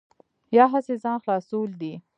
[0.55, 1.93] یا هسې ځان خلاصول دي.